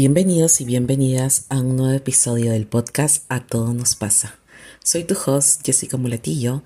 Bienvenidos 0.00 0.60
y 0.60 0.64
bienvenidas 0.64 1.46
a 1.48 1.58
un 1.58 1.74
nuevo 1.74 1.92
episodio 1.92 2.52
del 2.52 2.68
podcast 2.68 3.24
A 3.28 3.44
Todo 3.44 3.74
Nos 3.74 3.96
Pasa. 3.96 4.38
Soy 4.84 5.02
tu 5.02 5.16
host 5.26 5.62
Jessica 5.66 5.96
Mulatillo 5.96 6.62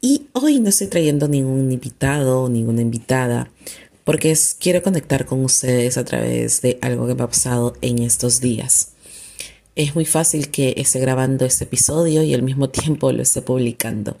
y 0.00 0.28
hoy 0.32 0.60
no 0.60 0.70
estoy 0.70 0.86
trayendo 0.86 1.28
ningún 1.28 1.70
invitado 1.72 2.44
o 2.44 2.48
ninguna 2.48 2.80
invitada 2.80 3.50
porque 4.04 4.34
quiero 4.58 4.82
conectar 4.82 5.26
con 5.26 5.44
ustedes 5.44 5.98
a 5.98 6.06
través 6.06 6.62
de 6.62 6.78
algo 6.80 7.06
que 7.06 7.14
me 7.14 7.22
ha 7.22 7.26
pasado 7.26 7.76
en 7.82 7.98
estos 7.98 8.40
días. 8.40 8.92
Es 9.76 9.94
muy 9.94 10.06
fácil 10.06 10.50
que 10.50 10.72
esté 10.78 11.00
grabando 11.00 11.44
este 11.44 11.64
episodio 11.64 12.22
y 12.22 12.32
al 12.32 12.42
mismo 12.42 12.70
tiempo 12.70 13.12
lo 13.12 13.20
esté 13.20 13.42
publicando 13.42 14.16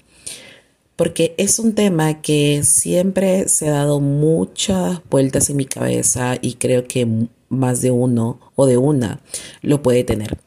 porque 0.96 1.34
es 1.38 1.58
un 1.58 1.74
tema 1.74 2.20
que 2.20 2.62
siempre 2.62 3.48
se 3.48 3.70
ha 3.70 3.72
dado 3.72 4.00
muchas 4.00 5.00
vueltas 5.08 5.48
en 5.48 5.56
mi 5.56 5.64
cabeza 5.64 6.36
y 6.42 6.56
creo 6.56 6.86
que 6.86 7.26
más 7.50 7.82
de 7.82 7.90
uno 7.90 8.40
o 8.54 8.64
de 8.64 8.78
una 8.78 9.20
lo 9.60 9.82
puede 9.82 10.04
tener, 10.04 10.38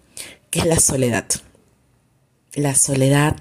que 0.49 0.59
es 0.59 0.65
la 0.65 0.79
soledad. 0.79 1.27
La 2.55 2.73
soledad 2.73 3.35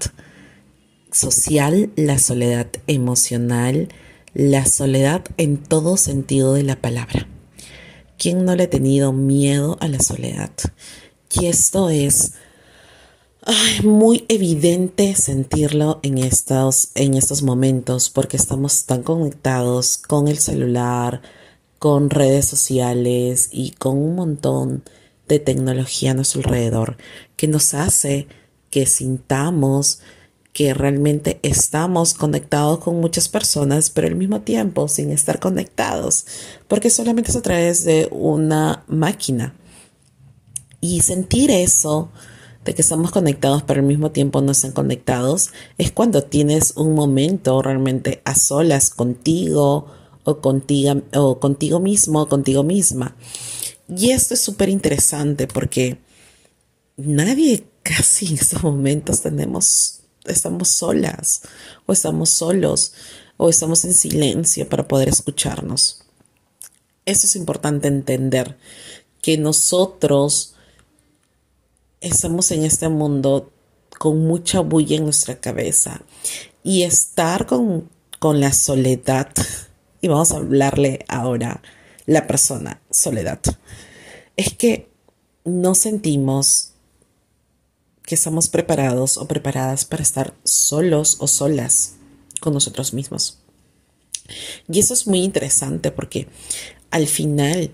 social, 1.11 1.91
la 1.95 2.19
soledad 2.19 2.67
emocional, 2.87 3.89
la 4.33 4.65
soledad 4.65 5.23
en 5.37 5.57
todo 5.57 5.97
sentido 5.97 6.53
de 6.53 6.63
la 6.63 6.79
palabra. 6.79 7.27
¿Quién 8.17 8.45
no 8.45 8.55
le 8.55 8.63
ha 8.63 8.69
tenido 8.69 9.11
miedo 9.11 9.77
a 9.79 9.87
la 9.87 9.99
soledad? 9.99 10.51
Y 11.31 11.47
esto 11.47 11.89
es 11.89 12.33
muy 13.83 14.25
evidente 14.29 15.15
sentirlo 15.15 15.99
en 16.03 16.17
estos, 16.17 16.89
en 16.95 17.15
estos 17.15 17.43
momentos 17.43 18.09
porque 18.09 18.37
estamos 18.37 18.85
tan 18.85 19.03
conectados 19.03 19.97
con 19.97 20.27
el 20.27 20.37
celular, 20.37 21.21
con 21.83 22.09
redes 22.09 22.45
sociales 22.45 23.49
y 23.51 23.71
con 23.71 23.97
un 23.97 24.15
montón 24.15 24.85
de 25.27 25.39
tecnología 25.39 26.11
a 26.11 26.13
nuestro 26.13 26.39
alrededor 26.39 26.95
que 27.35 27.49
nos 27.49 27.73
hace 27.73 28.29
que 28.69 28.85
sintamos 28.85 29.99
que 30.53 30.73
realmente 30.73 31.41
estamos 31.43 32.13
conectados 32.13 32.79
con 32.79 33.01
muchas 33.01 33.27
personas, 33.27 33.89
pero 33.89 34.07
al 34.07 34.15
mismo 34.15 34.39
tiempo 34.43 34.87
sin 34.87 35.11
estar 35.11 35.41
conectados, 35.41 36.25
porque 36.69 36.89
solamente 36.89 37.31
es 37.31 37.35
a 37.35 37.41
través 37.41 37.83
de 37.83 38.07
una 38.11 38.85
máquina. 38.87 39.53
Y 40.79 41.01
sentir 41.01 41.51
eso, 41.51 42.11
de 42.63 42.73
que 42.73 42.81
estamos 42.81 43.11
conectados 43.11 43.61
pero 43.63 43.81
al 43.81 43.85
mismo 43.85 44.11
tiempo 44.11 44.39
no 44.39 44.53
están 44.53 44.71
conectados, 44.71 45.49
es 45.77 45.91
cuando 45.91 46.23
tienes 46.23 46.77
un 46.77 46.95
momento 46.95 47.61
realmente 47.61 48.21
a 48.23 48.35
solas 48.35 48.89
contigo 48.89 49.87
o 50.23 50.39
contigo, 50.39 51.01
o 51.15 51.39
contigo 51.39 51.79
mismo 51.79 52.21
o 52.21 52.29
contigo 52.29 52.63
misma. 52.63 53.15
Y 53.87 54.11
esto 54.11 54.33
es 54.33 54.41
súper 54.41 54.69
interesante 54.69 55.47
porque 55.47 55.97
nadie 56.97 57.65
casi 57.83 58.27
en 58.27 58.35
estos 58.35 58.63
momentos 58.63 59.21
tenemos, 59.21 59.99
estamos 60.25 60.69
solas 60.69 61.41
o 61.85 61.93
estamos 61.93 62.29
solos 62.29 62.93
o 63.37 63.49
estamos 63.49 63.83
en 63.85 63.93
silencio 63.93 64.67
para 64.69 64.87
poder 64.87 65.09
escucharnos. 65.09 66.03
Eso 67.05 67.27
es 67.27 67.35
importante 67.35 67.89
entender, 67.89 68.57
que 69.21 69.37
nosotros 69.37 70.55
estamos 72.01 72.51
en 72.51 72.63
este 72.63 72.89
mundo 72.89 73.51
con 73.97 74.19
mucha 74.19 74.59
bulla 74.59 74.97
en 74.97 75.05
nuestra 75.05 75.39
cabeza 75.39 76.01
y 76.63 76.83
estar 76.83 77.45
con, 77.45 77.89
con 78.19 78.39
la 78.39 78.51
soledad, 78.53 79.29
y 80.03 80.09
vamos 80.09 80.33
a 80.33 80.35
hablarle 80.35 81.05
ahora 81.07 81.61
la 82.05 82.27
persona 82.27 82.81
soledad, 82.91 83.39
es 84.35 84.53
que 84.53 84.89
no 85.45 85.75
sentimos 85.75 86.73
que 88.03 88.15
estamos 88.15 88.49
preparados 88.49 89.17
o 89.17 89.29
preparadas 89.29 89.85
para 89.85 90.03
estar 90.03 90.33
solos 90.43 91.15
o 91.19 91.27
solas 91.27 91.93
con 92.41 92.53
nosotros 92.53 92.93
mismos. 92.93 93.39
Y 94.69 94.79
eso 94.79 94.93
es 94.93 95.07
muy 95.07 95.23
interesante 95.23 95.89
porque 95.89 96.27
al 96.91 97.07
final 97.07 97.71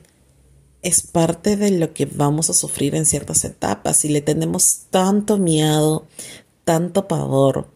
es 0.83 1.01
parte 1.01 1.57
de 1.57 1.71
lo 1.71 1.95
que 1.95 2.05
vamos 2.05 2.51
a 2.51 2.53
sufrir 2.53 2.93
en 2.93 3.07
ciertas 3.07 3.43
etapas 3.43 4.05
y 4.05 4.09
le 4.09 4.21
tenemos 4.21 4.81
tanto 4.91 5.39
miedo, 5.39 6.05
tanto 6.63 7.07
pavor. 7.07 7.71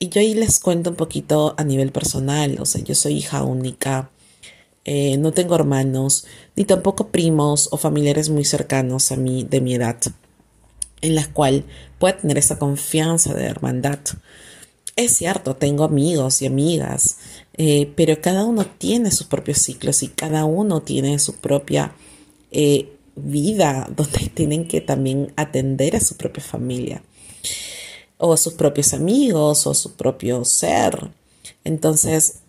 Y 0.00 0.10
yo 0.10 0.20
ahí 0.20 0.34
les 0.34 0.60
cuento 0.60 0.90
un 0.90 0.96
poquito 0.96 1.54
a 1.58 1.64
nivel 1.64 1.90
personal, 1.90 2.58
o 2.60 2.66
sea, 2.66 2.82
yo 2.82 2.94
soy 2.94 3.14
hija 3.14 3.42
única, 3.42 4.10
eh, 4.84 5.16
no 5.18 5.32
tengo 5.32 5.56
hermanos, 5.56 6.24
ni 6.54 6.64
tampoco 6.64 7.08
primos 7.08 7.68
o 7.72 7.76
familiares 7.78 8.28
muy 8.28 8.44
cercanos 8.44 9.10
a 9.10 9.16
mí 9.16 9.42
de 9.42 9.60
mi 9.60 9.74
edad, 9.74 9.98
en 11.00 11.16
las 11.16 11.26
cual 11.26 11.64
pueda 11.98 12.16
tener 12.16 12.38
esa 12.38 12.60
confianza 12.60 13.34
de 13.34 13.46
hermandad. 13.46 13.98
Es 14.94 15.16
cierto, 15.16 15.56
tengo 15.56 15.82
amigos 15.82 16.42
y 16.42 16.46
amigas, 16.46 17.16
eh, 17.54 17.92
pero 17.96 18.20
cada 18.20 18.44
uno 18.44 18.66
tiene 18.66 19.10
sus 19.10 19.26
propios 19.26 19.58
ciclos 19.58 20.04
y 20.04 20.08
cada 20.08 20.44
uno 20.44 20.80
tiene 20.80 21.18
su 21.18 21.34
propia 21.36 21.92
eh, 22.52 22.92
vida 23.16 23.88
donde 23.96 24.30
tienen 24.32 24.68
que 24.68 24.80
también 24.80 25.32
atender 25.34 25.96
a 25.96 26.00
su 26.00 26.16
propia 26.16 26.44
familia 26.44 27.02
o 28.18 28.32
a 28.32 28.36
sus 28.36 28.54
propios 28.54 28.92
amigos 28.92 29.66
o 29.66 29.70
a 29.70 29.74
su 29.74 29.94
propio 29.94 30.44
ser. 30.44 31.10
Entonces, 31.64 32.40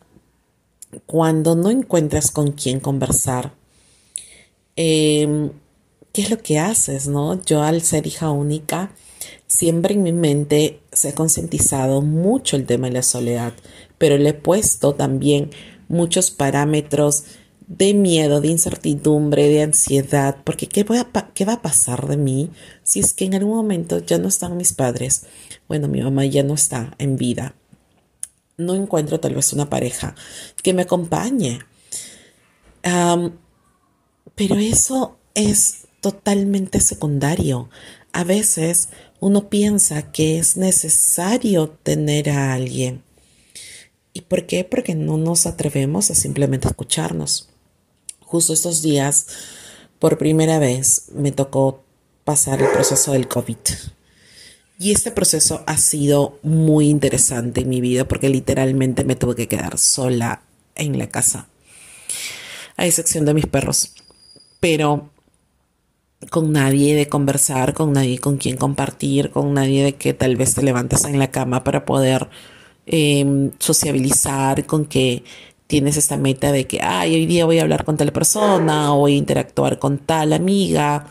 cuando 1.05 1.55
no 1.55 1.69
encuentras 1.69 2.31
con 2.31 2.51
quién 2.51 2.79
conversar, 2.79 3.53
em, 4.75 5.51
¿qué 6.11 6.21
es 6.23 6.29
lo 6.29 6.39
que 6.39 6.59
haces? 6.59 7.07
No? 7.07 7.41
Yo 7.43 7.61
al 7.61 7.81
ser 7.81 8.07
hija 8.07 8.31
única, 8.31 8.91
siempre 9.47 9.93
en 9.93 10.03
mi 10.03 10.11
mente 10.11 10.81
se 10.91 11.09
ha 11.09 11.15
concientizado 11.15 12.01
mucho 12.01 12.55
el 12.55 12.65
tema 12.65 12.87
de 12.87 12.93
la 12.93 13.03
soledad, 13.03 13.53
pero 13.97 14.17
le 14.17 14.29
he 14.29 14.33
puesto 14.33 14.95
también 14.95 15.51
muchos 15.87 16.31
parámetros 16.31 17.23
de 17.69 17.93
miedo, 17.93 18.41
de 18.41 18.47
incertidumbre, 18.47 19.47
de 19.47 19.61
ansiedad, 19.61 20.37
porque 20.43 20.67
¿qué, 20.67 20.83
voy 20.83 20.99
¿qué 21.35 21.45
va 21.45 21.53
a 21.53 21.61
pasar 21.61 22.07
de 22.07 22.17
mí 22.17 22.49
si 22.83 22.99
es 22.99 23.13
que 23.13 23.25
en 23.25 23.35
algún 23.35 23.55
momento 23.55 23.99
ya 23.99 24.17
no 24.17 24.27
están 24.27 24.57
mis 24.57 24.73
padres? 24.73 25.27
Bueno, 25.67 25.87
mi 25.87 26.01
mamá 26.01 26.25
ya 26.25 26.41
no 26.41 26.55
está 26.55 26.95
en 26.97 27.15
vida. 27.15 27.53
No 28.57 28.73
encuentro 28.73 29.19
tal 29.19 29.35
vez 29.35 29.53
una 29.53 29.69
pareja 29.69 30.15
que 30.63 30.73
me 30.73 30.81
acompañe. 30.81 31.59
pero 32.81 34.55
eso 34.55 35.19
es 35.35 35.87
totalmente 36.01 36.81
secundario. 36.81 37.69
A 38.13 38.23
veces 38.23 38.89
uno 39.19 39.47
piensa 39.49 40.11
que 40.11 40.39
es 40.39 40.57
necesario 40.57 41.69
tener 41.69 42.31
a 42.31 42.53
alguien. 42.53 43.03
¿Y 44.11 44.21
por 44.21 44.47
qué? 44.47 44.63
Porque 44.63 44.95
no 44.95 45.17
nos 45.17 45.45
atrevemos 45.45 46.09
a 46.09 46.15
simplemente 46.15 46.67
escucharnos 46.67 47.49
justo 48.29 48.53
estos 48.53 48.83
días, 48.83 49.25
por 49.97 50.19
primera 50.19 50.59
vez, 50.59 51.05
me 51.13 51.31
tocó 51.31 51.81
pasar 52.23 52.61
el 52.61 52.69
proceso 52.69 53.13
del 53.13 53.27
COVID. 53.27 53.57
Y 54.77 54.91
este 54.91 55.09
proceso 55.09 55.63
ha 55.65 55.77
sido 55.77 56.37
muy 56.43 56.89
interesante 56.89 57.61
en 57.61 57.69
mi 57.69 57.81
vida 57.81 58.07
porque 58.07 58.29
literalmente 58.29 59.03
me 59.03 59.15
tuve 59.15 59.35
que 59.35 59.47
quedar 59.47 59.79
sola 59.79 60.43
en 60.75 60.99
la 60.99 61.07
casa, 61.07 61.47
a 62.77 62.85
excepción 62.85 63.25
de 63.25 63.33
mis 63.33 63.47
perros. 63.47 63.93
Pero 64.59 65.09
con 66.29 66.51
nadie 66.51 66.95
de 66.95 67.07
conversar, 67.07 67.73
con 67.73 67.93
nadie 67.93 68.19
con 68.19 68.37
quien 68.37 68.57
compartir, 68.57 69.31
con 69.31 69.55
nadie 69.55 69.83
de 69.83 69.95
que 69.95 70.13
tal 70.13 70.35
vez 70.35 70.53
te 70.53 70.61
levantes 70.61 71.03
en 71.05 71.17
la 71.17 71.31
cama 71.31 71.63
para 71.63 71.83
poder 71.83 72.29
em, 72.85 73.51
sociabilizar, 73.57 74.67
con 74.67 74.85
que 74.85 75.23
tienes 75.69 75.97
esta 75.97 76.17
meta 76.17 76.51
de 76.51 76.65
que, 76.65 76.81
ay, 76.81 77.13
hoy 77.13 77.27
día 77.27 77.45
voy 77.45 77.59
a 77.59 77.61
hablar 77.61 77.85
con 77.85 77.95
tal 77.95 78.11
persona 78.11 78.91
o 78.91 79.01
voy 79.01 79.13
a 79.13 79.17
interactuar 79.17 79.77
con 79.77 79.99
tal 79.99 80.33
amiga. 80.33 81.05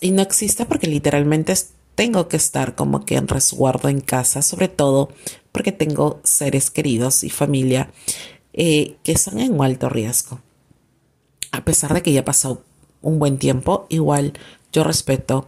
Y 0.00 0.10
no 0.10 0.22
existe 0.22 0.64
porque 0.64 0.86
literalmente 0.86 1.52
tengo 1.94 2.28
que 2.28 2.38
estar 2.38 2.74
como 2.74 3.04
que 3.04 3.16
en 3.16 3.28
resguardo 3.28 3.90
en 3.90 4.00
casa, 4.00 4.40
sobre 4.40 4.68
todo 4.68 5.10
porque 5.52 5.70
tengo 5.70 6.18
seres 6.24 6.70
queridos 6.70 7.22
y 7.24 7.28
familia 7.28 7.90
eh, 8.54 8.96
que 9.04 9.12
están 9.12 9.38
en 9.38 9.60
alto 9.60 9.90
riesgo. 9.90 10.40
A 11.52 11.62
pesar 11.62 11.92
de 11.92 12.02
que 12.02 12.12
ya 12.12 12.20
ha 12.20 12.24
pasado 12.24 12.62
un 13.02 13.18
buen 13.18 13.36
tiempo, 13.36 13.84
igual 13.90 14.32
yo 14.72 14.82
respeto 14.82 15.46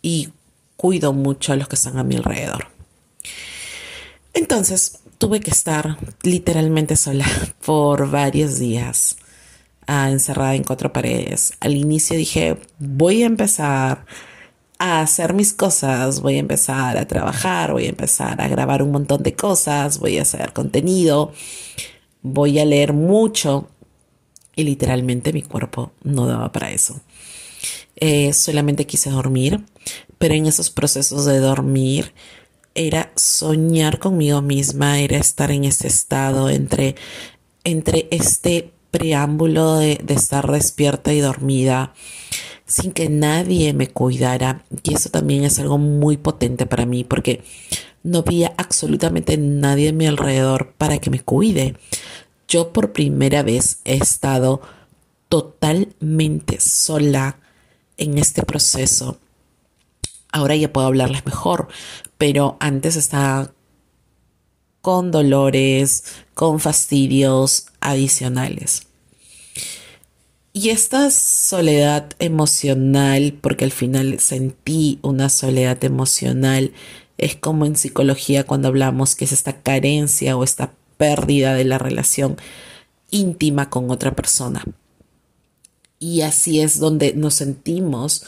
y 0.00 0.30
cuido 0.78 1.12
mucho 1.12 1.52
a 1.52 1.56
los 1.56 1.68
que 1.68 1.76
están 1.76 1.98
a 1.98 2.04
mi 2.04 2.16
alrededor. 2.16 2.68
Entonces, 4.32 4.99
tuve 5.20 5.40
que 5.40 5.50
estar 5.50 5.98
literalmente 6.22 6.96
sola 6.96 7.26
por 7.64 8.10
varios 8.10 8.58
días, 8.58 9.18
ah, 9.86 10.10
encerrada 10.10 10.54
en 10.54 10.64
cuatro 10.64 10.92
paredes. 10.94 11.52
Al 11.60 11.76
inicio 11.76 12.16
dije, 12.16 12.56
voy 12.78 13.22
a 13.22 13.26
empezar 13.26 14.06
a 14.78 15.02
hacer 15.02 15.34
mis 15.34 15.52
cosas, 15.52 16.22
voy 16.22 16.36
a 16.36 16.38
empezar 16.38 16.96
a 16.96 17.06
trabajar, 17.06 17.72
voy 17.72 17.84
a 17.84 17.90
empezar 17.90 18.40
a 18.40 18.48
grabar 18.48 18.82
un 18.82 18.92
montón 18.92 19.22
de 19.22 19.34
cosas, 19.34 19.98
voy 19.98 20.16
a 20.16 20.22
hacer 20.22 20.54
contenido, 20.54 21.32
voy 22.22 22.58
a 22.58 22.64
leer 22.64 22.94
mucho 22.94 23.68
y 24.56 24.64
literalmente 24.64 25.34
mi 25.34 25.42
cuerpo 25.42 25.92
no 26.02 26.26
daba 26.26 26.50
para 26.50 26.70
eso. 26.70 26.98
eh, 27.96 28.32
solamente 28.32 28.86
quise 28.86 29.10
dormir, 29.10 29.60
pero 30.18 30.34
en 30.34 30.46
esos 30.46 30.70
procesos 30.70 31.26
de 31.26 31.38
dormir 31.40 32.14
era 32.74 33.12
soñar 33.16 33.98
conmigo 33.98 34.42
misma, 34.42 35.00
era 35.00 35.18
estar 35.18 35.50
en 35.50 35.64
ese 35.64 35.88
estado 35.88 36.50
entre, 36.50 36.96
entre 37.64 38.08
este 38.10 38.72
preámbulo 38.90 39.76
de, 39.76 40.00
de 40.02 40.14
estar 40.14 40.50
despierta 40.50 41.12
y 41.12 41.20
dormida 41.20 41.94
sin 42.70 42.92
que 42.92 43.08
nadie 43.08 43.72
me 43.74 43.88
cuidara. 43.88 44.64
Y 44.82 44.94
eso 44.94 45.10
también 45.10 45.44
es 45.44 45.58
algo 45.58 45.76
muy 45.76 46.16
potente 46.16 46.66
para 46.66 46.86
mí 46.86 47.04
porque 47.04 47.42
no 48.02 48.20
había 48.20 48.54
absolutamente 48.56 49.36
nadie 49.36 49.90
a 49.90 49.92
mi 49.92 50.06
alrededor 50.06 50.72
para 50.78 50.98
que 50.98 51.10
me 51.10 51.20
cuide. 51.20 51.76
Yo 52.48 52.72
por 52.72 52.92
primera 52.92 53.42
vez 53.42 53.80
he 53.84 53.96
estado 53.96 54.62
totalmente 55.28 56.60
sola 56.60 57.38
en 57.96 58.18
este 58.18 58.42
proceso. 58.42 59.18
Ahora 60.32 60.56
ya 60.56 60.72
puedo 60.72 60.86
hablarles 60.86 61.26
mejor, 61.26 61.68
pero 62.20 62.58
antes 62.60 62.96
estaba 62.96 63.54
con 64.82 65.10
dolores, 65.10 66.04
con 66.34 66.60
fastidios 66.60 67.68
adicionales. 67.80 68.82
Y 70.52 70.68
esta 70.68 71.10
soledad 71.10 72.10
emocional, 72.18 73.38
porque 73.40 73.64
al 73.64 73.72
final 73.72 74.20
sentí 74.20 74.98
una 75.00 75.30
soledad 75.30 75.82
emocional, 75.82 76.74
es 77.16 77.36
como 77.36 77.64
en 77.64 77.74
psicología 77.74 78.44
cuando 78.44 78.68
hablamos 78.68 79.14
que 79.14 79.24
es 79.24 79.32
esta 79.32 79.62
carencia 79.62 80.36
o 80.36 80.44
esta 80.44 80.74
pérdida 80.98 81.54
de 81.54 81.64
la 81.64 81.78
relación 81.78 82.36
íntima 83.10 83.70
con 83.70 83.90
otra 83.90 84.14
persona. 84.14 84.62
Y 85.98 86.20
así 86.20 86.60
es 86.60 86.80
donde 86.80 87.14
nos 87.14 87.32
sentimos, 87.32 88.24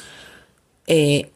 eh, 0.86 1.30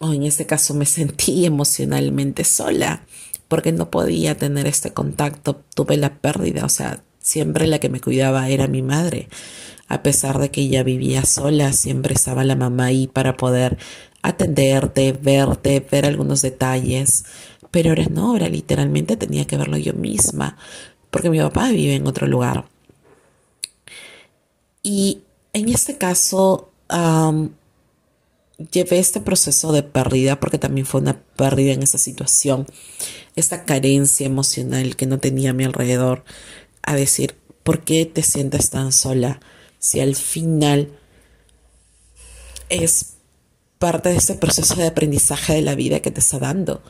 o 0.00 0.12
en 0.12 0.24
este 0.24 0.46
caso 0.46 0.74
me 0.74 0.86
sentí 0.86 1.44
emocionalmente 1.46 2.44
sola, 2.44 3.06
porque 3.48 3.72
no 3.72 3.90
podía 3.90 4.36
tener 4.36 4.66
este 4.66 4.92
contacto, 4.92 5.62
tuve 5.74 5.96
la 5.96 6.18
pérdida, 6.18 6.64
o 6.64 6.68
sea, 6.68 7.02
siempre 7.20 7.66
la 7.66 7.78
que 7.78 7.88
me 7.88 8.00
cuidaba 8.00 8.48
era 8.48 8.66
mi 8.66 8.82
madre 8.82 9.28
a 9.88 10.02
pesar 10.02 10.38
de 10.38 10.50
que 10.50 10.62
ella 10.62 10.82
vivía 10.82 11.24
sola, 11.24 11.72
siempre 11.72 12.14
estaba 12.14 12.44
la 12.44 12.56
mamá 12.56 12.86
ahí 12.86 13.06
para 13.06 13.36
poder 13.36 13.78
atenderte, 14.22 15.12
verte, 15.12 15.86
ver 15.90 16.06
algunos 16.06 16.42
detalles. 16.42 17.24
Pero 17.70 17.90
ahora 17.90 18.06
no, 18.10 18.30
ahora 18.30 18.48
literalmente 18.48 19.16
tenía 19.16 19.46
que 19.46 19.56
verlo 19.56 19.76
yo 19.76 19.92
misma, 19.92 20.56
porque 21.10 21.30
mi 21.30 21.38
papá 21.38 21.68
vive 21.70 21.94
en 21.94 22.06
otro 22.06 22.26
lugar. 22.26 22.66
Y 24.82 25.22
en 25.52 25.68
este 25.68 25.98
caso, 25.98 26.70
llevé 28.70 28.98
este 28.98 29.20
proceso 29.20 29.72
de 29.72 29.82
pérdida, 29.82 30.40
porque 30.40 30.58
también 30.58 30.86
fue 30.86 31.00
una 31.00 31.20
pérdida 31.20 31.72
en 31.72 31.82
esa 31.82 31.98
situación, 31.98 32.66
esta 33.36 33.64
carencia 33.64 34.26
emocional 34.26 34.96
que 34.96 35.06
no 35.06 35.18
tenía 35.18 35.50
a 35.50 35.54
mi 35.54 35.64
alrededor, 35.64 36.24
a 36.82 36.94
decir, 36.94 37.36
¿por 37.62 37.82
qué 37.82 38.06
te 38.06 38.22
sientes 38.22 38.70
tan 38.70 38.92
sola? 38.92 39.40
si 39.84 40.00
al 40.00 40.16
final 40.16 40.88
es 42.70 43.18
parte 43.78 44.08
de 44.08 44.16
ese 44.16 44.32
proceso 44.32 44.76
de 44.76 44.86
aprendizaje 44.86 45.52
de 45.52 45.60
la 45.60 45.74
vida 45.74 46.00
que 46.00 46.10
te 46.10 46.20
está 46.20 46.38
dando. 46.38 46.82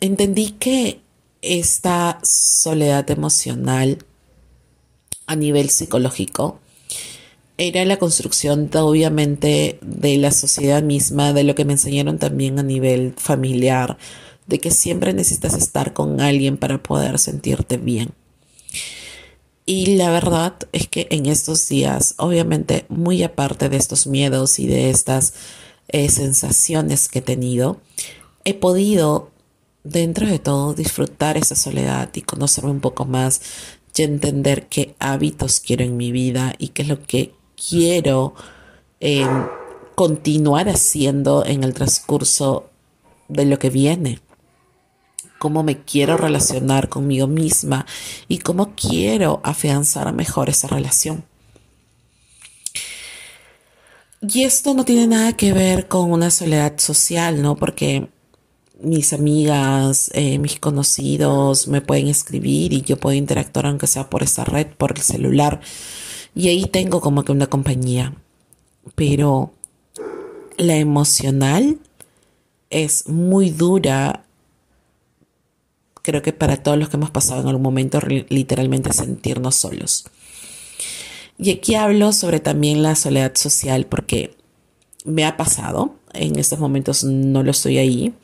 entendí 0.00 0.52
que 0.52 1.02
esta 1.42 2.18
soledad 2.22 3.10
emocional 3.10 3.98
a 5.26 5.36
nivel 5.36 5.68
psicológico 5.68 6.60
era 7.60 7.84
la 7.84 7.98
construcción 7.98 8.70
obviamente 8.74 9.78
de 9.82 10.16
la 10.16 10.30
sociedad 10.30 10.82
misma, 10.82 11.34
de 11.34 11.44
lo 11.44 11.54
que 11.54 11.66
me 11.66 11.74
enseñaron 11.74 12.18
también 12.18 12.58
a 12.58 12.62
nivel 12.62 13.12
familiar, 13.18 13.98
de 14.46 14.58
que 14.58 14.70
siempre 14.70 15.12
necesitas 15.12 15.54
estar 15.54 15.92
con 15.92 16.22
alguien 16.22 16.56
para 16.56 16.82
poder 16.82 17.18
sentirte 17.18 17.76
bien. 17.76 18.12
Y 19.66 19.96
la 19.96 20.10
verdad 20.10 20.54
es 20.72 20.88
que 20.88 21.06
en 21.10 21.26
estos 21.26 21.68
días, 21.68 22.14
obviamente, 22.16 22.86
muy 22.88 23.22
aparte 23.22 23.68
de 23.68 23.76
estos 23.76 24.06
miedos 24.06 24.58
y 24.58 24.66
de 24.66 24.88
estas 24.88 25.34
eh, 25.88 26.08
sensaciones 26.08 27.10
que 27.10 27.18
he 27.18 27.22
tenido, 27.22 27.78
he 28.44 28.54
podido, 28.54 29.32
dentro 29.84 30.26
de 30.26 30.38
todo, 30.38 30.72
disfrutar 30.72 31.36
esa 31.36 31.56
soledad 31.56 32.08
y 32.14 32.22
conocerme 32.22 32.70
un 32.70 32.80
poco 32.80 33.04
más 33.04 33.42
y 34.00 34.02
entender 34.02 34.66
qué 34.68 34.94
hábitos 34.98 35.60
quiero 35.60 35.84
en 35.84 35.98
mi 35.98 36.10
vida 36.10 36.54
y 36.56 36.68
qué 36.68 36.82
es 36.82 36.88
lo 36.88 37.02
que 37.02 37.34
quiero 37.68 38.34
em, 39.00 39.46
continuar 39.94 40.68
haciendo 40.68 41.44
en 41.44 41.64
el 41.64 41.74
transcurso 41.74 42.70
de 43.28 43.44
lo 43.44 43.58
que 43.58 43.70
viene 43.70 44.20
cómo 45.40 45.62
me 45.62 45.82
quiero 45.84 46.18
relacionar 46.18 46.90
conmigo 46.90 47.26
misma 47.26 47.86
y 48.28 48.38
cómo 48.38 48.74
quiero 48.76 49.40
afianzar 49.42 50.12
mejor 50.12 50.50
esa 50.50 50.68
relación. 50.68 51.24
Y 54.20 54.44
esto 54.44 54.74
no 54.74 54.84
tiene 54.84 55.06
nada 55.06 55.32
que 55.32 55.54
ver 55.54 55.88
con 55.88 56.12
una 56.12 56.30
soledad 56.30 56.78
social, 56.78 57.40
¿no? 57.40 57.56
Porque 57.56 58.08
mis 58.82 59.14
amigas, 59.14 60.10
eh, 60.12 60.38
mis 60.38 60.60
conocidos 60.60 61.68
me 61.68 61.80
pueden 61.80 62.08
escribir 62.08 62.74
y 62.74 62.82
yo 62.82 62.98
puedo 62.98 63.16
interactuar 63.16 63.64
aunque 63.64 63.86
sea 63.86 64.10
por 64.10 64.22
esa 64.22 64.44
red, 64.44 64.66
por 64.66 64.92
el 64.92 65.02
celular. 65.02 65.62
Y 66.34 66.48
ahí 66.48 66.64
tengo 66.64 67.00
como 67.00 67.24
que 67.24 67.32
una 67.32 67.48
compañía. 67.48 68.14
Pero 68.94 69.52
la 70.56 70.76
emocional 70.76 71.78
es 72.70 73.08
muy 73.08 73.50
dura 73.50 74.24
creo 76.02 76.22
que 76.22 76.32
para 76.32 76.56
todos 76.56 76.78
los 76.78 76.88
que 76.88 76.96
hemos 76.96 77.10
pasado 77.10 77.42
en 77.42 77.48
algún 77.48 77.62
momento 77.62 78.00
literalmente 78.00 78.92
sentirnos 78.92 79.56
solos. 79.56 80.06
Y 81.38 81.50
aquí 81.50 81.74
hablo 81.74 82.12
sobre 82.12 82.40
también 82.40 82.82
la 82.82 82.94
soledad 82.94 83.34
social 83.34 83.86
porque 83.86 84.36
me 85.04 85.24
ha 85.24 85.36
pasado, 85.36 85.94
en 86.12 86.38
estos 86.38 86.58
momentos 86.58 87.04
no 87.04 87.42
lo 87.42 87.50
estoy 87.50 87.78
ahí, 87.78 88.14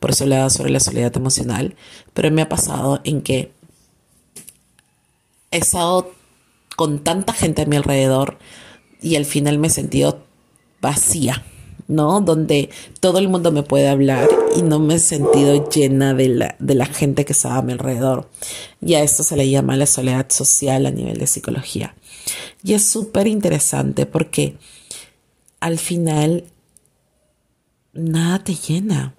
por 0.00 0.10
eso 0.10 0.26
dado 0.26 0.50
sobre 0.50 0.70
la 0.70 0.80
soledad 0.80 1.16
emocional, 1.16 1.76
pero 2.12 2.30
me 2.30 2.42
ha 2.42 2.48
pasado 2.48 3.00
en 3.04 3.22
que 3.22 3.52
he 5.50 5.58
estado 5.58 6.12
con 6.76 7.00
tanta 7.00 7.32
gente 7.32 7.62
a 7.62 7.66
mi 7.66 7.76
alrededor 7.76 8.38
y 9.00 9.16
al 9.16 9.24
final 9.24 9.58
me 9.58 9.68
he 9.68 9.70
sentido 9.70 10.24
vacía 10.80 11.44
¿no? 11.86 12.20
Donde 12.20 12.70
todo 13.00 13.18
el 13.18 13.28
mundo 13.28 13.52
me 13.52 13.62
puede 13.62 13.88
hablar 13.88 14.28
y 14.56 14.62
no 14.62 14.78
me 14.78 14.94
he 14.94 14.98
sentido 14.98 15.68
llena 15.68 16.14
de 16.14 16.28
la, 16.28 16.56
de 16.58 16.74
la 16.74 16.86
gente 16.86 17.24
que 17.24 17.32
estaba 17.32 17.58
a 17.58 17.62
mi 17.62 17.72
alrededor. 17.72 18.30
Y 18.80 18.94
a 18.94 19.02
esto 19.02 19.22
se 19.22 19.36
le 19.36 19.48
llama 19.48 19.76
la 19.76 19.86
soledad 19.86 20.26
social 20.30 20.86
a 20.86 20.90
nivel 20.90 21.18
de 21.18 21.26
psicología. 21.26 21.94
Y 22.62 22.74
es 22.74 22.86
súper 22.86 23.26
interesante 23.26 24.06
porque 24.06 24.56
al 25.60 25.78
final 25.78 26.44
nada 27.92 28.42
te 28.42 28.54
llena. 28.54 29.14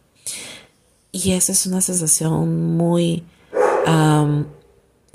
Y 1.11 1.31
esa 1.31 1.51
es 1.51 1.65
una 1.65 1.81
sensación 1.81 2.75
muy 2.75 3.23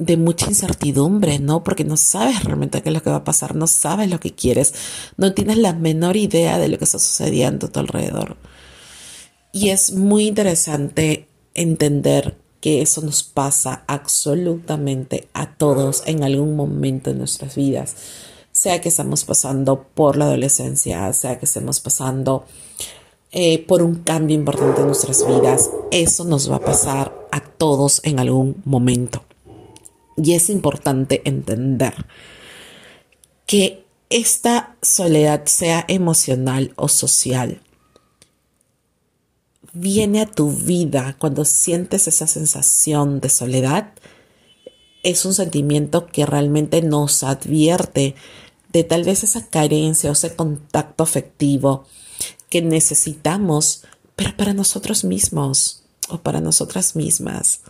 de 0.00 0.16
mucha 0.16 0.46
incertidumbre, 0.46 1.38
¿no? 1.38 1.62
Porque 1.62 1.84
no 1.84 1.98
sabes 1.98 2.42
realmente 2.42 2.82
qué 2.82 2.88
es 2.88 2.94
lo 2.94 3.02
que 3.02 3.10
va 3.10 3.16
a 3.16 3.24
pasar, 3.24 3.54
no 3.54 3.66
sabes 3.66 4.08
lo 4.10 4.18
que 4.18 4.34
quieres, 4.34 4.72
no 5.18 5.34
tienes 5.34 5.58
la 5.58 5.74
menor 5.74 6.16
idea 6.16 6.58
de 6.58 6.68
lo 6.68 6.78
que 6.78 6.84
está 6.84 6.98
sucediendo 6.98 7.66
a 7.66 7.70
tu 7.70 7.80
alrededor. 7.80 8.38
Y 9.52 9.68
es 9.68 9.92
muy 9.92 10.26
interesante 10.26 11.28
entender 11.52 12.38
que 12.62 12.80
eso 12.80 13.02
nos 13.02 13.22
pasa 13.22 13.84
absolutamente 13.86 15.28
a 15.34 15.54
todos 15.54 16.02
en 16.06 16.24
algún 16.24 16.56
momento 16.56 17.10
de 17.10 17.16
nuestras 17.16 17.54
vidas, 17.54 17.94
sea 18.52 18.80
que 18.80 18.88
estamos 18.88 19.24
pasando 19.24 19.86
por 19.94 20.16
la 20.16 20.24
adolescencia, 20.24 21.12
sea 21.12 21.38
que 21.38 21.44
estemos 21.44 21.80
pasando 21.80 22.46
eh, 23.32 23.64
por 23.66 23.82
un 23.82 23.96
cambio 23.96 24.34
importante 24.34 24.80
en 24.80 24.86
nuestras 24.86 25.26
vidas, 25.26 25.70
eso 25.90 26.24
nos 26.24 26.50
va 26.50 26.56
a 26.56 26.60
pasar 26.60 27.14
a 27.32 27.40
todos 27.40 28.00
en 28.04 28.18
algún 28.18 28.62
momento. 28.64 29.24
Y 30.16 30.34
es 30.34 30.50
importante 30.50 31.22
entender 31.24 32.06
que 33.46 33.84
esta 34.10 34.76
soledad, 34.82 35.46
sea 35.46 35.84
emocional 35.88 36.72
o 36.76 36.88
social, 36.88 37.60
viene 39.72 40.20
a 40.20 40.26
tu 40.26 40.50
vida 40.50 41.16
cuando 41.18 41.44
sientes 41.44 42.08
esa 42.08 42.26
sensación 42.26 43.20
de 43.20 43.28
soledad. 43.28 43.92
Es 45.02 45.24
un 45.24 45.34
sentimiento 45.34 46.06
que 46.06 46.26
realmente 46.26 46.82
nos 46.82 47.22
advierte 47.22 48.14
de 48.72 48.84
tal 48.84 49.04
vez 49.04 49.24
esa 49.24 49.46
carencia 49.46 50.10
o 50.10 50.12
ese 50.12 50.34
contacto 50.34 51.04
afectivo 51.04 51.84
que 52.48 52.62
necesitamos, 52.62 53.84
pero 54.16 54.36
para 54.36 54.52
nosotros 54.54 55.04
mismos 55.04 55.84
o 56.08 56.18
para 56.18 56.40
nosotras 56.40 56.96
mismas. 56.96 57.60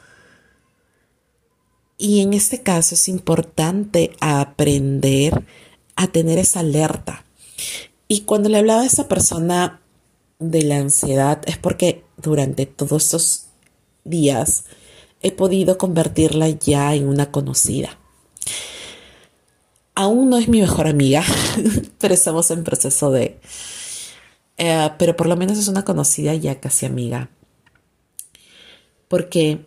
Y 2.03 2.23
en 2.23 2.33
este 2.33 2.63
caso 2.63 2.95
es 2.95 3.09
importante 3.09 4.17
aprender 4.21 5.45
a 5.97 6.07
tener 6.07 6.39
esa 6.39 6.61
alerta. 6.61 7.27
Y 8.09 8.23
cuando 8.23 8.49
le 8.49 8.57
hablaba 8.57 8.81
a 8.81 8.87
esa 8.87 9.07
persona 9.07 9.83
de 10.39 10.63
la 10.63 10.79
ansiedad 10.79 11.43
es 11.45 11.59
porque 11.59 12.03
durante 12.17 12.65
todos 12.65 13.05
estos 13.05 13.45
días 14.05 14.65
he 15.21 15.31
podido 15.31 15.77
convertirla 15.77 16.49
ya 16.49 16.95
en 16.95 17.07
una 17.07 17.31
conocida. 17.31 17.99
Aún 19.95 20.31
no 20.31 20.39
es 20.39 20.49
mi 20.49 20.63
mejor 20.63 20.87
amiga, 20.87 21.23
pero 21.99 22.15
estamos 22.15 22.51
en 22.51 22.65
proceso 22.65 23.11
de... 23.11 23.39
Eh, 24.57 24.91
pero 24.99 25.17
por 25.17 25.27
lo 25.27 25.37
menos 25.37 25.59
es 25.59 25.69
una 25.69 25.85
conocida 25.85 26.35
ya 26.35 26.61
casi 26.61 26.87
amiga. 26.87 27.29
Porque, 29.07 29.67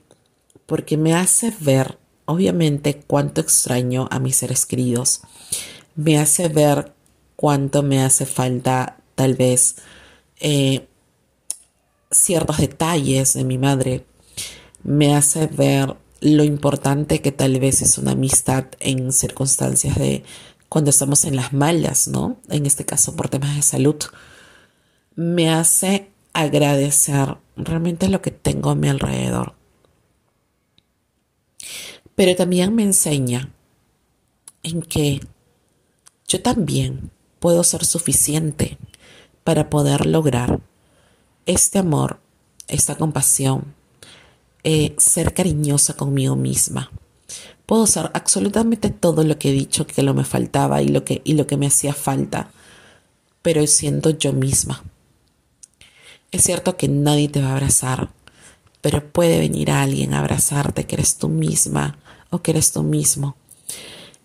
porque 0.65 0.97
me 0.97 1.13
hace 1.13 1.53
ver, 1.59 1.99
obviamente, 2.25 3.01
cuánto 3.05 3.41
extraño 3.41 4.07
a 4.11 4.19
mis 4.19 4.37
seres 4.37 4.65
queridos. 4.65 5.21
Me 5.95 6.17
hace 6.17 6.47
ver 6.47 6.93
cuánto 7.35 7.83
me 7.83 8.01
hace 8.01 8.25
falta 8.25 8.97
tal 9.15 9.35
vez 9.35 9.75
eh, 10.39 10.87
ciertos 12.11 12.57
detalles 12.57 13.33
de 13.33 13.43
mi 13.43 13.57
madre. 13.57 14.05
Me 14.83 15.15
hace 15.15 15.47
ver 15.47 15.95
lo 16.21 16.43
importante 16.43 17.21
que 17.21 17.31
tal 17.31 17.59
vez 17.59 17.81
es 17.81 17.97
una 17.97 18.11
amistad 18.11 18.65
en 18.79 19.11
circunstancias 19.11 19.95
de 19.97 20.23
cuando 20.69 20.89
estamos 20.89 21.25
en 21.25 21.35
las 21.35 21.53
malas, 21.53 22.07
¿no? 22.07 22.37
En 22.49 22.65
este 22.65 22.85
caso 22.85 23.15
por 23.15 23.29
temas 23.29 23.55
de 23.55 23.61
salud. 23.61 23.97
Me 25.15 25.51
hace 25.51 26.09
agradecer 26.33 27.37
realmente 27.55 28.09
lo 28.09 28.21
que 28.21 28.31
tengo 28.31 28.71
a 28.71 28.75
mi 28.75 28.89
alrededor. 28.89 29.53
Pero 32.15 32.35
también 32.35 32.75
me 32.75 32.83
enseña 32.83 33.49
en 34.61 34.81
que 34.81 35.19
yo 36.27 36.41
también 36.41 37.11
puedo 37.39 37.63
ser 37.63 37.85
suficiente 37.85 38.77
para 39.43 39.69
poder 39.69 40.05
lograr 40.05 40.61
este 41.45 41.79
amor, 41.79 42.19
esta 42.67 42.95
compasión, 42.95 43.75
eh, 44.63 44.95
ser 44.97 45.33
cariñosa 45.33 45.95
conmigo 45.95 46.35
misma. 46.35 46.91
Puedo 47.65 47.87
ser 47.87 48.11
absolutamente 48.13 48.89
todo 48.89 49.23
lo 49.23 49.37
que 49.37 49.49
he 49.49 49.53
dicho 49.53 49.85
que 49.87 50.03
lo 50.03 50.13
me 50.13 50.23
faltaba 50.23 50.81
y 50.81 50.87
lo 50.87 51.03
que, 51.03 51.21
y 51.25 51.33
lo 51.33 51.47
que 51.47 51.57
me 51.57 51.67
hacía 51.67 51.93
falta, 51.93 52.51
pero 53.41 53.65
siendo 53.67 54.11
yo 54.11 54.33
misma. 54.33 54.83
Es 56.31 56.43
cierto 56.43 56.77
que 56.77 56.87
nadie 56.87 57.27
te 57.27 57.41
va 57.41 57.49
a 57.49 57.53
abrazar, 57.53 58.09
pero 58.81 59.11
puede 59.11 59.39
venir 59.39 59.71
alguien 59.71 60.13
a 60.13 60.19
abrazarte 60.19 60.85
que 60.85 60.95
eres 60.95 61.17
tú 61.17 61.29
misma 61.29 61.99
o 62.33 62.41
que 62.41 62.51
eres 62.51 62.71
tú 62.71 62.83
mismo. 62.83 63.35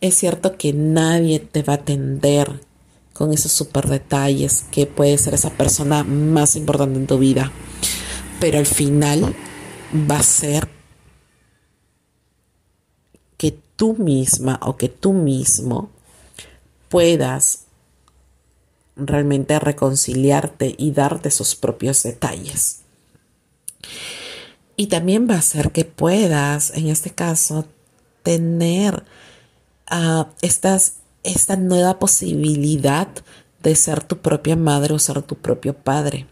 Es 0.00 0.16
cierto 0.16 0.56
que 0.56 0.72
nadie 0.72 1.40
te 1.40 1.62
va 1.62 1.74
a 1.74 1.76
atender 1.76 2.60
con 3.12 3.32
esos 3.32 3.52
super 3.52 3.88
detalles 3.88 4.64
que 4.70 4.86
puede 4.86 5.18
ser 5.18 5.34
esa 5.34 5.50
persona 5.50 6.04
más 6.04 6.56
importante 6.56 6.98
en 6.98 7.06
tu 7.06 7.18
vida, 7.18 7.52
pero 8.40 8.58
al 8.58 8.66
final 8.66 9.34
va 10.10 10.20
a 10.20 10.22
ser 10.22 10.68
que 13.36 13.58
tú 13.76 13.94
misma 13.94 14.58
o 14.62 14.76
que 14.76 14.88
tú 14.88 15.12
mismo 15.12 15.90
puedas 16.88 17.64
realmente 18.96 19.58
reconciliarte 19.58 20.74
y 20.78 20.92
darte 20.92 21.28
esos 21.28 21.54
propios 21.54 22.02
detalles. 22.02 22.80
Y 24.76 24.86
también 24.86 25.28
va 25.28 25.34
a 25.34 25.42
ser 25.42 25.72
que 25.72 25.84
puedas, 25.84 26.70
en 26.70 26.86
este 26.86 27.10
caso, 27.10 27.66
tener 28.22 29.04
ah, 29.86 30.28
estas, 30.42 30.96
esta 31.22 31.56
nueva 31.56 31.98
posibilidad 31.98 33.08
de 33.62 33.76
ser 33.76 34.02
tu 34.04 34.18
propia 34.18 34.56
madre 34.56 34.94
o 34.94 34.98
ser 34.98 35.22
tu 35.22 35.36
propio 35.36 35.74
padre 35.74 36.26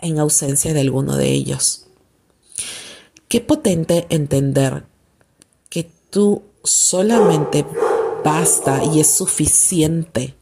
en 0.00 0.18
ausencia 0.18 0.74
de 0.74 0.80
alguno 0.80 1.16
de 1.16 1.32
ellos. 1.32 1.86
Qué 3.28 3.40
potente 3.40 4.06
entender 4.10 4.84
que 5.68 5.90
tú 6.10 6.42
solamente 6.62 7.64
basta 8.24 8.82
y 8.84 9.00
es 9.00 9.10
suficiente 9.10 10.34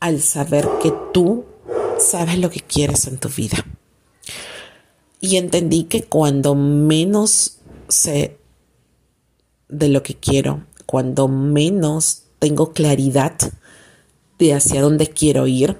al 0.00 0.20
saber 0.20 0.68
que 0.82 0.92
tú 1.12 1.44
sabes 1.98 2.38
lo 2.38 2.50
que 2.50 2.60
quieres 2.60 3.06
en 3.06 3.18
tu 3.18 3.28
vida. 3.28 3.64
Y 5.20 5.36
entendí 5.36 5.84
que 5.84 6.02
cuando 6.02 6.54
menos 6.54 7.58
sé 7.90 8.38
de 9.68 9.88
lo 9.88 10.02
que 10.02 10.14
quiero, 10.14 10.64
cuando 10.86 11.28
menos 11.28 12.24
tengo 12.38 12.72
claridad 12.72 13.36
de 14.38 14.54
hacia 14.54 14.82
dónde 14.82 15.08
quiero 15.08 15.46
ir, 15.46 15.76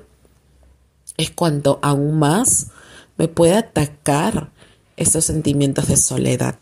es 1.17 1.31
cuando 1.31 1.79
aún 1.83 2.19
más 2.19 2.69
me 3.17 3.29
puede 3.29 3.55
atacar 3.55 4.51
estos 4.97 5.25
sentimientos 5.25 5.89
de 5.89 5.97
soledad. 5.97 6.59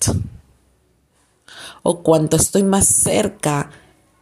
O 1.83 2.03
cuando 2.03 2.37
estoy 2.37 2.63
más 2.63 2.87
cerca 2.87 3.71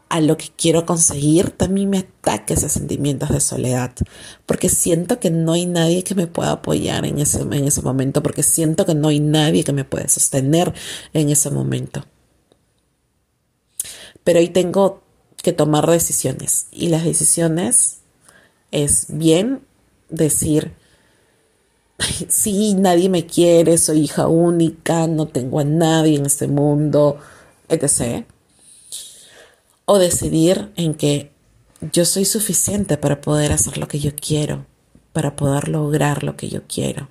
a 0.08 0.20
lo 0.20 0.36
que 0.36 0.46
quiero 0.56 0.86
conseguir, 0.86 1.50
también 1.50 1.90
me 1.90 1.98
ataca 1.98 2.54
esos 2.54 2.72
sentimientos 2.72 3.30
de 3.30 3.40
soledad. 3.40 3.92
Porque 4.46 4.68
siento 4.68 5.18
que 5.18 5.30
no 5.30 5.52
hay 5.52 5.66
nadie 5.66 6.04
que 6.04 6.14
me 6.14 6.26
pueda 6.26 6.52
apoyar 6.52 7.04
en 7.06 7.18
ese, 7.18 7.42
en 7.42 7.64
ese 7.64 7.82
momento. 7.82 8.22
Porque 8.22 8.42
siento 8.42 8.86
que 8.86 8.94
no 8.94 9.08
hay 9.08 9.20
nadie 9.20 9.64
que 9.64 9.72
me 9.72 9.84
pueda 9.84 10.08
sostener 10.08 10.72
en 11.12 11.30
ese 11.30 11.50
momento. 11.50 12.04
Pero 14.22 14.38
hoy 14.38 14.48
tengo 14.48 15.02
que 15.42 15.52
tomar 15.52 15.88
decisiones. 15.88 16.66
Y 16.70 16.88
las 16.88 17.04
decisiones 17.04 17.98
es 18.70 19.06
bien 19.08 19.62
decir, 20.08 20.72
sí, 22.28 22.74
nadie 22.74 23.08
me 23.08 23.26
quiere, 23.26 23.78
soy 23.78 24.02
hija 24.02 24.28
única, 24.28 25.06
no 25.06 25.26
tengo 25.26 25.60
a 25.60 25.64
nadie 25.64 26.16
en 26.16 26.26
este 26.26 26.48
mundo, 26.48 27.18
etc. 27.68 28.24
O 29.86 29.98
decidir 29.98 30.72
en 30.76 30.94
que 30.94 31.32
yo 31.92 32.04
soy 32.04 32.24
suficiente 32.24 32.96
para 32.98 33.20
poder 33.20 33.52
hacer 33.52 33.78
lo 33.78 33.88
que 33.88 33.98
yo 33.98 34.10
quiero, 34.14 34.66
para 35.12 35.36
poder 35.36 35.68
lograr 35.68 36.24
lo 36.24 36.36
que 36.36 36.48
yo 36.48 36.62
quiero. 36.66 37.08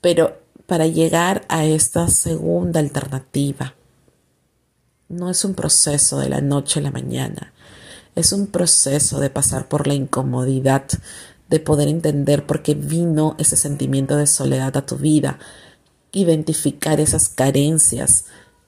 Pero 0.00 0.38
para 0.66 0.86
llegar 0.86 1.44
a 1.48 1.64
esta 1.64 2.06
segunda 2.08 2.78
alternativa, 2.78 3.74
no 5.08 5.30
es 5.30 5.44
un 5.44 5.54
proceso 5.54 6.18
de 6.18 6.28
la 6.28 6.40
noche 6.40 6.78
a 6.78 6.82
la 6.82 6.92
mañana, 6.92 7.52
es 8.14 8.32
un 8.32 8.46
proceso 8.46 9.18
de 9.18 9.30
pasar 9.30 9.68
por 9.68 9.86
la 9.86 9.94
incomodidad 9.94 10.84
de 11.48 11.58
poder 11.58 11.88
entender 11.88 12.46
por 12.46 12.62
qué 12.62 12.74
vino 12.74 13.34
ese 13.38 13.56
sentimiento 13.56 14.16
de 14.16 14.26
soledad 14.26 14.76
a 14.76 14.86
tu 14.86 14.96
vida, 14.96 15.38
identificar 16.12 17.00
esas 17.00 17.28
carencias, 17.28 18.26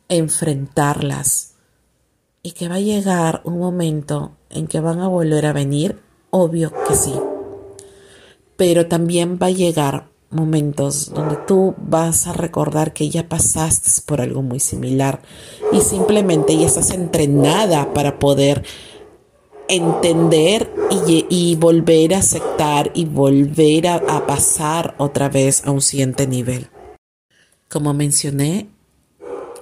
enfrentarlas 0.08 1.51
y 2.42 2.52
que 2.52 2.68
va 2.68 2.76
a 2.76 2.80
llegar 2.80 3.40
un 3.44 3.58
momento 3.58 4.32
en 4.50 4.66
que 4.66 4.80
van 4.80 5.00
a 5.00 5.08
volver 5.08 5.46
a 5.46 5.52
venir, 5.52 5.98
obvio 6.30 6.72
que 6.88 6.94
sí, 6.94 7.14
pero 8.56 8.86
también 8.86 9.38
va 9.40 9.46
a 9.46 9.50
llegar 9.50 10.08
momentos 10.30 11.12
donde 11.14 11.36
tú 11.46 11.74
vas 11.78 12.26
a 12.26 12.32
recordar 12.32 12.92
que 12.92 13.08
ya 13.10 13.28
pasaste 13.28 13.90
por 14.06 14.20
algo 14.20 14.42
muy 14.42 14.60
similar 14.60 15.20
y 15.72 15.80
simplemente 15.80 16.56
ya 16.56 16.66
estás 16.66 16.90
entrenada 16.90 17.92
para 17.92 18.18
poder 18.18 18.64
entender 19.68 20.70
y, 21.06 21.56
volver 21.56 22.14
a 22.14 22.18
aceptar 22.18 22.90
y 22.94 23.04
volver 23.04 23.86
a, 23.86 23.94
a 23.94 24.26
pasar 24.26 24.94
otra 24.98 25.28
vez 25.28 25.64
a 25.64 25.70
un 25.70 25.80
siguiente 25.80 26.26
nivel. 26.26 26.68
Como 27.68 27.94
mencioné, 27.94 28.68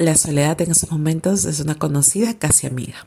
la 0.00 0.16
soledad 0.16 0.58
en 0.62 0.70
esos 0.70 0.90
momentos 0.90 1.44
es 1.44 1.60
una 1.60 1.74
conocida 1.74 2.38
casi 2.38 2.66
amiga. 2.66 3.06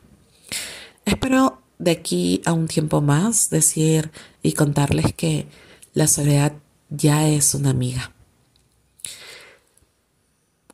Espero 1.04 1.60
de 1.80 1.90
aquí 1.90 2.40
a 2.44 2.52
un 2.52 2.68
tiempo 2.68 3.00
más 3.00 3.50
decir 3.50 4.12
y 4.44 4.52
contarles 4.52 5.12
que 5.12 5.48
la 5.92 6.06
soledad 6.06 6.52
ya 6.90 7.26
es 7.26 7.52
una 7.56 7.70
amiga 7.70 8.12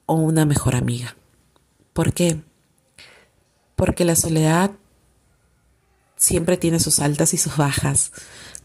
o 0.05 0.17
una 0.17 0.45
mejor 0.45 0.77
amiga. 0.77 1.17
¿Por 1.95 2.13
qué? 2.13 2.43
Porque 3.75 4.05
la 4.05 4.15
soledad 4.15 4.73
siempre 6.17 6.59
tiene 6.59 6.81
sus 6.81 7.01
altas 7.01 7.33
y 7.33 7.39
sus 7.39 7.57
bajas, 7.57 8.13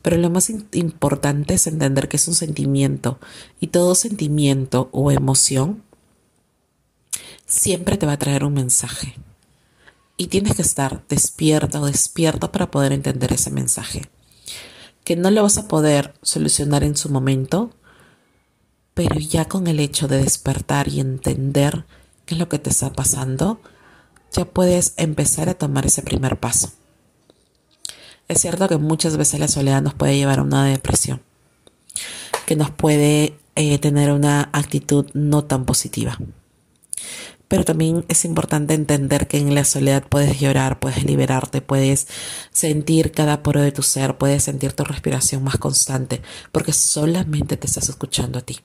pero 0.02 0.18
lo 0.18 0.30
más 0.30 0.52
importante 0.74 1.54
es 1.54 1.68
entender 1.68 2.10
que 2.10 2.18
es 2.18 2.28
un 2.28 2.36
sentimiento 2.36 3.18
y 3.62 3.68
todo 3.68 3.96
sentimiento 3.96 4.90
o 4.92 5.10
emoción 5.10 5.85
siempre 7.56 7.98
te 7.98 8.06
va 8.06 8.14
a 8.14 8.20
traer 8.20 8.44
un 8.44 8.54
mensaje. 8.54 9.16
Y 10.18 10.28
tienes 10.28 10.56
que 10.56 10.62
estar 10.62 11.04
despierta 11.08 11.80
o 11.80 11.86
despierto 11.86 12.52
para 12.52 12.70
poder 12.70 12.92
entender 12.92 13.34
ese 13.34 13.50
mensaje. 13.50 14.04
Que 15.04 15.16
no 15.16 15.32
lo 15.32 15.44
vas 15.44 15.58
a 15.58 15.68
poder 15.68 16.14
solucionar 16.22 16.84
en 16.84 16.98
su 16.98 17.10
momento, 17.10 17.72
pero 18.94 19.20
ya 19.20 19.46
con 19.46 19.68
el 19.68 19.80
hecho 19.80 20.08
de 20.08 20.22
despertar 20.22 20.88
y 20.88 21.00
entender 21.00 21.86
qué 22.26 22.36
es 22.36 22.40
lo 22.40 22.50
que 22.50 22.60
te 22.60 22.70
está 22.70 22.92
pasando, 22.92 23.60
ya 24.32 24.46
puedes 24.46 24.94
empezar 24.98 25.50
a 25.50 25.54
tomar 25.54 25.86
ese 25.86 26.02
primer 26.02 26.40
paso. 26.40 26.72
Es 28.28 28.42
cierto 28.42 28.68
que 28.68 28.78
muchas 28.78 29.18
veces 29.18 29.40
la 29.40 29.48
soledad 29.48 29.82
nos 29.82 29.94
puede 29.94 30.18
llevar 30.18 30.40
a 30.40 30.44
una 30.44 30.66
depresión, 30.66 31.22
que 32.46 32.56
nos 32.56 32.72
puede 32.72 33.38
eh, 33.56 33.78
tener 33.78 34.12
una 34.12 34.50
actitud 34.52 35.06
no 35.14 35.44
tan 35.44 35.66
positiva. 35.66 36.18
Pero 37.48 37.64
también 37.64 38.06
es 38.08 38.25
importante 38.25 38.74
entender 38.74 39.28
que 39.28 39.38
en 39.38 39.54
la 39.54 39.66
soledad 39.66 40.04
puedes 40.08 40.40
llorar, 40.40 40.80
puedes 40.80 41.04
liberarte, 41.04 41.62
puedes 41.62 42.08
sentir 42.52 43.12
cada 43.12 43.44
poro 43.44 43.62
de 43.62 43.72
tu 43.72 43.84
ser, 43.84 44.18
puedes 44.18 44.44
sentir 44.44 44.74
tu 44.74 44.84
respiración 44.84 45.44
más 45.44 45.58
constante, 45.58 46.22
porque 46.52 46.74
solamente 46.74 47.58
te 47.58 47.68
estás 47.68 47.90
escuchando 47.90 48.40
a 48.40 48.42
ti. 48.42 48.60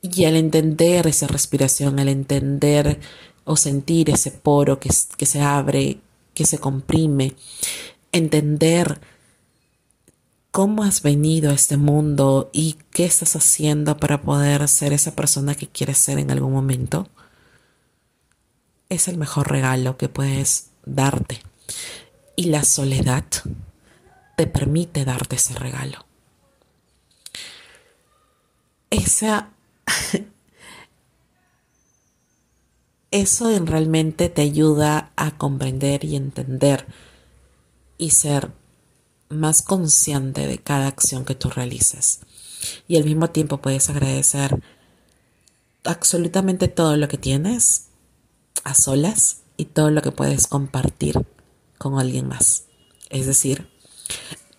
Y 0.00 0.24
al 0.24 0.36
entender 0.36 1.06
esa 1.06 1.26
respiración, 1.26 1.98
al 1.98 2.08
entender 2.08 3.00
o 3.44 3.56
sentir 3.56 4.10
ese 4.10 4.30
poro 4.30 4.78
que, 4.78 4.90
que 5.16 5.26
se 5.26 5.40
abre, 5.40 5.98
que 6.34 6.46
se 6.46 6.58
comprime, 6.58 7.34
entender 8.12 9.00
cómo 10.52 10.84
has 10.84 11.02
venido 11.02 11.50
a 11.50 11.54
este 11.54 11.78
mundo 11.78 12.50
y 12.52 12.74
qué 12.92 13.06
estás 13.06 13.34
haciendo 13.36 13.96
para 13.96 14.20
poder 14.20 14.68
ser 14.68 14.92
esa 14.92 15.16
persona 15.16 15.54
que 15.54 15.66
quieres 15.66 15.96
ser 15.96 16.18
en 16.18 16.30
algún 16.30 16.52
momento, 16.52 17.08
es 18.90 19.08
el 19.08 19.16
mejor 19.16 19.50
regalo 19.50 19.96
que 19.96 20.10
puedes 20.10 20.68
darte. 20.84 21.40
Y 22.36 22.44
la 22.44 22.64
soledad 22.64 23.24
te 24.36 24.46
permite 24.46 25.06
darte 25.06 25.36
ese 25.36 25.54
regalo. 25.54 26.04
Esa 28.90 29.48
eso 33.10 33.58
realmente 33.64 34.28
te 34.28 34.42
ayuda 34.42 35.12
a 35.16 35.38
comprender 35.38 36.04
y 36.04 36.16
entender 36.16 36.86
y 37.96 38.10
ser 38.10 38.50
más 39.32 39.62
consciente 39.62 40.46
de 40.46 40.58
cada 40.58 40.86
acción 40.86 41.24
que 41.24 41.34
tú 41.34 41.50
realices. 41.50 42.20
Y 42.86 42.96
al 42.96 43.04
mismo 43.04 43.30
tiempo 43.30 43.58
puedes 43.58 43.90
agradecer 43.90 44.62
absolutamente 45.84 46.68
todo 46.68 46.96
lo 46.96 47.08
que 47.08 47.18
tienes 47.18 47.86
a 48.64 48.74
solas 48.74 49.38
y 49.56 49.66
todo 49.66 49.90
lo 49.90 50.02
que 50.02 50.12
puedes 50.12 50.46
compartir 50.46 51.26
con 51.78 51.98
alguien 51.98 52.28
más. 52.28 52.64
Es 53.10 53.26
decir, 53.26 53.68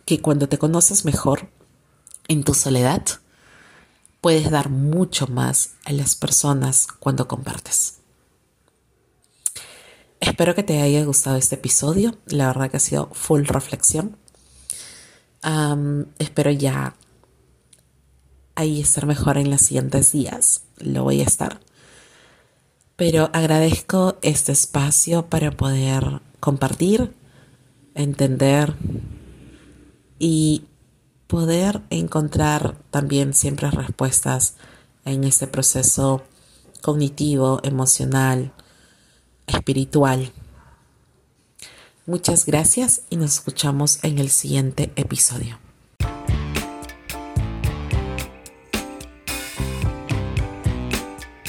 que 0.05 0.21
cuando 0.21 0.49
te 0.49 0.57
conoces 0.57 1.05
mejor 1.05 1.49
en 2.27 2.43
tu 2.43 2.53
soledad, 2.53 3.03
puedes 4.21 4.51
dar 4.51 4.69
mucho 4.69 5.27
más 5.27 5.71
a 5.85 5.91
las 5.91 6.15
personas 6.15 6.87
cuando 6.99 7.27
compartes. 7.27 7.99
Espero 10.19 10.55
que 10.55 10.63
te 10.63 10.81
haya 10.81 11.03
gustado 11.03 11.35
este 11.35 11.55
episodio. 11.55 12.17
La 12.27 12.47
verdad 12.47 12.71
que 12.71 12.77
ha 12.77 12.79
sido 12.79 13.09
full 13.13 13.43
reflexión. 13.43 14.17
Espero 16.19 16.51
ya 16.51 16.95
ahí 18.55 18.81
estar 18.81 19.05
mejor 19.05 19.37
en 19.37 19.49
los 19.49 19.61
siguientes 19.61 20.11
días. 20.11 20.63
Lo 20.77 21.03
voy 21.03 21.21
a 21.21 21.25
estar. 21.25 21.59
Pero 22.95 23.29
agradezco 23.33 24.17
este 24.21 24.51
espacio 24.51 25.27
para 25.27 25.51
poder 25.51 26.21
compartir, 26.39 27.13
entender 27.95 28.75
y 30.19 30.65
poder 31.27 31.81
encontrar 31.89 32.77
también 32.91 33.33
siempre 33.33 33.71
respuestas 33.71 34.55
en 35.05 35.23
este 35.23 35.47
proceso 35.47 36.21
cognitivo, 36.81 37.59
emocional, 37.63 38.53
espiritual. 39.47 40.31
Muchas 42.05 42.45
gracias 42.45 43.03
y 43.09 43.15
nos 43.15 43.35
escuchamos 43.35 44.03
en 44.03 44.19
el 44.19 44.29
siguiente 44.29 44.91
episodio. 44.97 45.62